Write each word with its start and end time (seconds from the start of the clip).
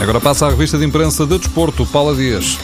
Agora 0.00 0.20
passa 0.20 0.46
a 0.46 0.50
revista 0.50 0.76
de 0.76 0.84
imprensa 0.84 1.24
de 1.24 1.38
Desporto, 1.38 1.86
Paula 1.86 2.14
Dias. 2.14 2.58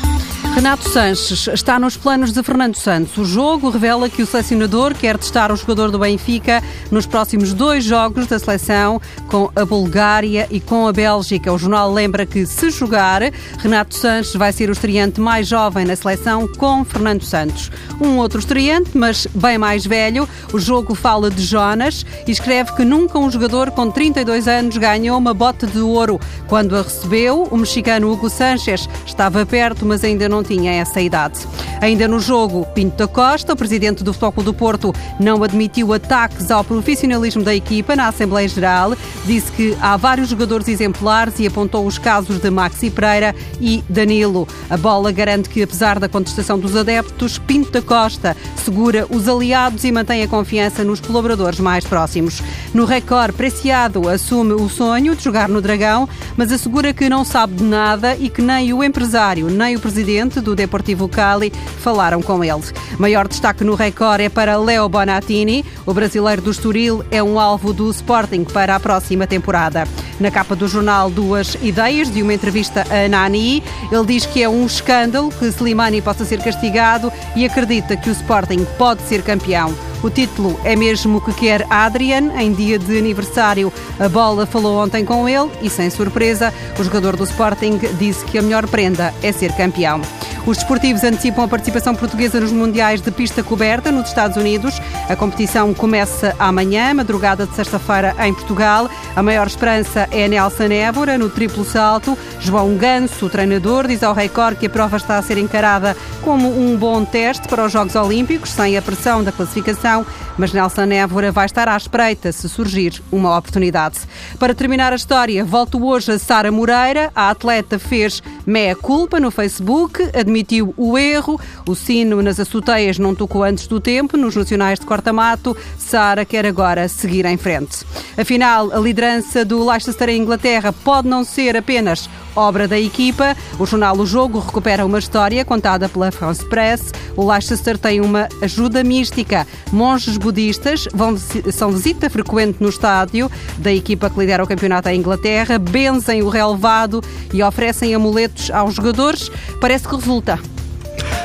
Renato 0.55 0.89
Sanches 0.89 1.47
está 1.49 1.79
nos 1.79 1.97
planos 1.97 2.33
de 2.33 2.43
Fernando 2.43 2.75
Santos. 2.75 3.17
O 3.17 3.25
jogo 3.25 3.71
revela 3.71 4.09
que 4.09 4.23
o 4.23 4.27
selecionador 4.27 4.93
quer 4.95 5.17
testar 5.17 5.53
o 5.53 5.57
jogador 5.57 5.91
do 5.91 5.99
Benfica 5.99 6.63
nos 6.91 7.07
próximos 7.07 7.53
dois 7.53 7.85
jogos 7.85 8.27
da 8.27 8.39
seleção 8.39 9.01
com 9.29 9.51
a 9.55 9.65
Bulgária 9.65 10.49
e 10.51 10.61
com 10.61 10.89
a 10.89 10.93
Bélgica. 10.93 11.53
O 11.53 11.59
jornal 11.59 11.93
lembra 11.93 12.27
que, 12.27 12.45
se 12.45 12.71
jogar, 12.71 13.23
Renato 13.59 13.95
Sanches 13.95 14.35
vai 14.35 14.53
ser 14.53 14.69
o 14.69 14.73
estreante 14.73 15.21
mais 15.21 15.47
jovem 15.47 15.85
na 15.85 15.95
seleção 15.95 16.49
com 16.49 16.85
Fernando 16.85 17.23
Santos. 17.23 17.71
Um 18.01 18.17
outro 18.17 18.41
estreante, 18.41 18.91
mas 18.95 19.27
bem 19.35 19.59
mais 19.59 19.87
velho, 19.87 20.29
o 20.53 20.59
jogo 20.59 20.95
fala 20.95 21.31
de 21.31 21.43
Jonas 21.43 22.05
e 22.27 22.31
escreve 22.33 22.73
que 22.73 22.85
nunca 22.85 23.19
um 23.19 23.31
jogador 23.31 23.71
com 23.71 23.91
32 23.91 24.49
anos 24.49 24.77
ganhou 24.77 25.19
uma 25.19 25.35
bota 25.35 25.67
de 25.67 25.79
ouro. 25.79 26.19
Quando 26.49 26.75
a 26.77 26.83
recebeu, 26.83 27.47
o 27.51 27.57
mexicano 27.57 28.11
Hugo 28.11 28.29
Sánchez 28.29 28.89
estava 29.07 29.45
perto, 29.47 29.87
mas 29.87 30.03
ainda 30.03 30.29
não 30.29 30.38
tinha 30.43 30.73
essa 30.73 31.01
idade. 31.01 31.39
Ainda 31.81 32.09
no 32.09 32.19
jogo, 32.19 32.67
Pinto 32.75 32.97
da 32.97 33.07
Costa, 33.07 33.53
o 33.53 33.57
presidente 33.57 34.03
do 34.03 34.13
Futebol 34.13 34.45
do 34.45 34.53
Porto, 34.53 34.93
não 35.21 35.45
admitiu 35.45 35.93
ataques 35.93 36.51
ao 36.51 36.65
profissionalismo 36.65 37.45
da 37.45 37.55
equipa 37.55 37.95
na 37.95 38.09
Assembleia 38.09 38.49
Geral. 38.49 38.97
Disse 39.25 39.51
que 39.53 39.77
há 39.81 39.97
vários 39.97 40.29
jogadores 40.29 40.67
exemplares 40.67 41.39
e 41.39 41.47
apontou 41.47 41.87
os 41.87 41.97
casos 41.97 42.41
de 42.41 42.51
Maxi 42.51 42.91
Pereira 42.91 43.35
e 43.61 43.85
Danilo. 43.89 44.47
A 44.69 44.77
bola 44.77 45.13
garante 45.13 45.49
que, 45.49 45.63
apesar 45.63 46.01
da 46.01 46.09
contestação 46.09 46.59
dos 46.59 46.75
adeptos, 46.75 47.39
Pinto 47.39 47.71
da 47.71 47.81
Costa 47.81 48.37
segura 48.65 49.07
os 49.09 49.29
aliados 49.29 49.85
e 49.85 49.93
mantém 49.93 50.23
a 50.23 50.29
confiança 50.29 50.83
nos 50.83 51.01
colaboradores 51.01 51.61
mais 51.61 51.85
próximos. 51.85 52.43
No 52.75 52.85
Record, 52.85 53.35
Preciado 53.35 54.09
assume 54.09 54.53
o 54.53 54.69
sonho 54.69 55.15
de 55.15 55.23
jogar 55.23 55.49
no 55.49 55.63
Dragão, 55.63 56.09
mas 56.37 56.51
assegura 56.51 56.93
que 56.93 57.09
não 57.09 57.25
sabe 57.25 57.55
de 57.55 57.65
nada 57.65 58.17
e 58.17 58.29
que 58.29 58.43
nem 58.43 58.73
o 58.73 58.83
empresário, 58.83 59.49
nem 59.49 59.77
o 59.77 59.81
presidente 59.81 60.41
do 60.41 60.57
Deportivo 60.57 61.09
Cali 61.09 61.53
falaram 61.79 62.21
com 62.23 62.43
ele. 62.43 62.63
Maior 62.99 63.29
destaque 63.29 63.65
no 63.65 63.75
Record 63.75 64.21
é 64.21 64.29
para 64.29 64.57
Leo 64.57 64.89
Bonatini. 64.89 65.65
O 65.87 65.95
brasileiro 65.95 66.43
do 66.43 66.51
Estoril 66.51 67.05
é 67.11 67.23
um 67.23 67.39
alvo 67.39 67.73
do 67.73 67.91
Sporting 67.91 68.45
para 68.45 68.75
a 68.75 68.81
próxima 68.81 69.27
temporada. 69.27 69.87
Na 70.19 70.31
capa 70.31 70.57
do 70.57 70.67
jornal, 70.67 71.11
duas 71.11 71.57
ideias 71.63 72.11
de 72.11 72.23
uma 72.23 72.35
entrevista 72.35 72.85
a 72.91 73.09
Nani. 73.09 73.63
Ele 73.91 74.07
diz 74.07 74.27
que 74.27 74.43
é 74.43 74.49
um 74.49 74.67
escândalo 74.67 75.31
que 75.31 75.47
Slimani 75.47 76.03
possa 76.03 76.25
ser 76.25 76.43
castigado 76.43 77.13
e 77.37 77.45
acredita 77.45 77.97
que 77.97 78.09
o 78.09 78.13
Sporting 78.13 78.67
pode 78.77 79.03
ser 79.03 79.23
campeão. 79.23 79.75
O 80.03 80.11
título 80.11 80.59
é 80.65 80.77
mesmo 80.77 81.19
o 81.19 81.21
que 81.21 81.33
quer 81.33 81.67
Adrian 81.69 82.33
em 82.41 82.53
dia 82.53 82.79
de 82.79 82.99
aniversário. 82.99 83.73
A 83.99 84.09
bola 84.09 84.47
falou 84.47 84.83
ontem 84.83 85.05
com 85.05 85.29
ele 85.29 85.51
e, 85.61 85.69
sem 85.69 85.91
surpresa, 85.91 86.55
o 86.79 86.85
jogador 86.85 87.17
do 87.17 87.25
Sporting 87.25 87.79
disse 87.99 88.25
que 88.25 88.39
a 88.39 88.43
melhor 88.43 88.67
prenda 88.69 89.13
é 89.23 89.33
ser 89.33 89.53
campeão. 89.53 90.01
Os 90.49 90.57
desportivos 90.57 91.05
antecipam 91.05 91.45
a 91.45 91.49
participação 91.49 91.95
portuguesa 91.95 92.41
nos 92.41 92.53
Mundiais 92.53 93.03
de 93.03 93.11
Pista 93.11 93.43
Coberta 93.43 93.93
nos 93.93 94.09
Estados 94.09 94.39
Unidos. 94.39 94.81
A 95.07 95.15
competição 95.15 95.75
começa 95.75 96.35
amanhã, 96.39 96.95
madrugada 96.95 97.47
de 97.47 97.55
sexta-feira, 97.55 98.17
em 98.21 98.33
Portugal. 98.33 98.89
A 99.15 99.23
maior 99.23 99.47
esperança 99.47 100.09
é 100.11 100.27
Nelson 100.27 100.73
Évora, 100.73 101.19
no 101.19 101.29
triplo 101.29 101.67
salto. 101.67 102.17
João 102.41 102.79
Ganso, 102.79 103.27
o 103.27 103.29
treinador, 103.29 103.87
diz 103.87 104.03
ao 104.03 104.15
Record 104.15 104.57
que 104.57 104.69
a 104.69 104.71
prova 104.71 104.97
está 104.97 105.19
a 105.19 105.23
ser 105.23 105.37
encarada 105.37 105.95
como 106.23 106.49
um 106.49 106.79
bom 106.79 107.05
teste 107.05 107.47
para 107.47 107.67
os 107.67 107.73
Jogos 107.73 107.95
Olímpicos, 107.95 108.51
sem 108.51 108.75
a 108.79 108.81
pressão 108.81 109.23
da 109.23 109.31
classificação, 109.31 110.07
mas 110.39 110.55
Nelson 110.55 110.91
Évora 110.93 111.31
vai 111.31 111.45
estar 111.45 111.69
à 111.69 111.77
espreita 111.77 112.33
se 112.33 112.49
surgir 112.49 113.03
uma 113.13 113.37
oportunidade. 113.37 113.99
Para 114.39 114.55
terminar 114.55 114.95
a 114.95 114.97
história, 114.97 115.45
volto 115.45 115.85
hoje 115.85 116.13
a 116.13 116.19
Sara 116.19 116.51
Moreira. 116.51 117.11
A 117.15 117.29
atleta 117.29 117.79
fez 117.79 118.23
meia-culpa 118.47 119.21
no 119.21 119.31
Facebook, 119.31 120.03
admitiu 120.15 120.38
o 120.77 120.99
erro, 120.99 121.41
o 121.67 121.75
sino 121.75 122.23
nas 122.23 122.39
açoteias 122.41 122.99
não 122.99 123.15
tocou 123.15 123.43
antes 123.43 123.67
do 123.67 123.81
tempo, 123.81 124.17
nos 124.17 124.37
nacionais 124.37 124.79
de 124.79 124.87
corta-mato, 124.87 125.57
Sara 125.79 126.25
quer 126.25 126.47
agora 126.47 126.89
seguir 126.89 127.25
em 127.27 127.37
frente. 127.37 127.85
Afinal, 128.17 128.73
a 128.73 128.79
liderança 128.79 129.45
do 129.45 129.65
Leicester 129.69 130.09
em 130.09 130.23
Inglaterra 130.23 130.73
pode 130.73 131.09
não 131.09 131.25
ser 131.25 131.57
apenas 131.57 132.09
obra 132.35 132.69
da 132.69 132.79
equipa. 132.79 133.37
O 133.59 133.67
jornal 133.67 133.97
O 133.97 134.07
Jogo 134.07 134.39
recupera 134.39 134.85
uma 134.85 134.99
história 134.99 135.45
contada 135.45 135.89
pela 135.89 136.11
France 136.11 136.45
Press. 136.45 136.93
O 137.17 137.31
Leicester 137.31 137.77
tem 137.77 138.01
uma 138.01 138.29
ajuda 138.43 138.83
mística. 138.85 139.47
Monges 139.73 140.17
budistas 140.17 140.87
vão, 140.95 141.17
são 141.53 141.71
visita 141.71 142.09
frequente 142.09 142.59
no 142.61 142.69
estádio 142.69 143.31
da 143.59 143.73
equipa 143.73 144.11
que 144.11 144.19
lidera 144.19 144.43
o 144.43 144.47
campeonato 144.47 144.89
em 144.89 144.99
Inglaterra, 144.99 145.59
benzem 145.59 146.23
o 146.23 146.29
relevado 146.29 147.03
e 147.33 147.43
oferecem 147.43 147.95
amuletos 147.95 148.51
aos 148.51 148.75
jogadores. 148.75 149.31
Parece 149.61 149.89
que 149.89 149.97
resulta. 149.97 150.39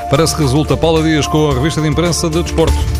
Parece 0.09 0.35
que 0.35 0.41
resulta. 0.41 0.77
Paula 0.77 1.01
Dias 1.01 1.27
com 1.27 1.49
a 1.49 1.53
revista 1.53 1.81
de 1.81 1.87
imprensa 1.87 2.29
de 2.29 2.43
Desporto. 2.43 2.92